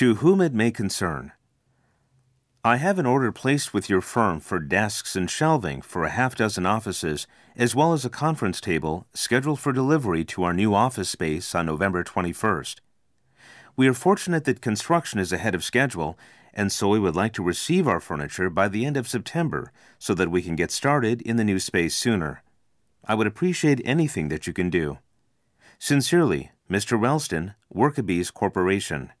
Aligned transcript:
To 0.00 0.14
whom 0.14 0.40
it 0.40 0.54
may 0.54 0.70
concern. 0.70 1.32
I 2.64 2.76
have 2.76 2.98
an 2.98 3.04
order 3.04 3.30
placed 3.30 3.74
with 3.74 3.90
your 3.90 4.00
firm 4.00 4.40
for 4.40 4.58
desks 4.58 5.14
and 5.14 5.30
shelving 5.30 5.82
for 5.82 6.04
a 6.04 6.08
half 6.08 6.34
dozen 6.34 6.64
offices, 6.64 7.26
as 7.54 7.74
well 7.74 7.92
as 7.92 8.02
a 8.02 8.08
conference 8.08 8.62
table 8.62 9.06
scheduled 9.12 9.60
for 9.60 9.74
delivery 9.74 10.24
to 10.24 10.44
our 10.44 10.54
new 10.54 10.74
office 10.74 11.10
space 11.10 11.54
on 11.54 11.66
November 11.66 12.02
21st. 12.02 12.76
We 13.76 13.88
are 13.88 13.92
fortunate 13.92 14.44
that 14.44 14.62
construction 14.62 15.18
is 15.18 15.34
ahead 15.34 15.54
of 15.54 15.62
schedule, 15.62 16.18
and 16.54 16.72
so 16.72 16.88
we 16.88 16.98
would 16.98 17.14
like 17.14 17.34
to 17.34 17.42
receive 17.42 17.86
our 17.86 18.00
furniture 18.00 18.48
by 18.48 18.68
the 18.68 18.86
end 18.86 18.96
of 18.96 19.06
September 19.06 19.70
so 19.98 20.14
that 20.14 20.30
we 20.30 20.40
can 20.40 20.56
get 20.56 20.70
started 20.70 21.20
in 21.20 21.36
the 21.36 21.44
new 21.44 21.58
space 21.58 21.94
sooner. 21.94 22.42
I 23.04 23.14
would 23.14 23.26
appreciate 23.26 23.82
anything 23.84 24.30
that 24.30 24.46
you 24.46 24.54
can 24.54 24.70
do. 24.70 24.96
Sincerely, 25.78 26.52
Mr. 26.70 26.98
Ralston, 26.98 27.54
Workabees 27.70 28.32
Corporation. 28.32 29.12